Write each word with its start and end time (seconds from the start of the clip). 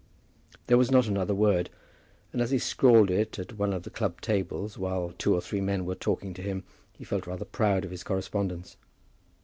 There 0.65 0.79
was 0.79 0.89
not 0.89 1.05
another 1.05 1.35
word; 1.35 1.69
and 2.33 2.41
as 2.41 2.49
he 2.49 2.57
scrawled 2.57 3.11
it 3.11 3.37
at 3.37 3.59
one 3.59 3.71
of 3.71 3.83
the 3.83 3.91
club 3.91 4.19
tables 4.19 4.75
while 4.75 5.13
two 5.15 5.35
or 5.35 5.41
three 5.41 5.61
men 5.61 5.85
were 5.85 5.93
talking 5.93 6.33
to 6.33 6.41
him, 6.41 6.63
he 6.97 7.03
felt 7.03 7.27
rather 7.27 7.45
proud 7.45 7.85
of 7.85 7.91
his 7.91 8.03
correspondence. 8.03 8.77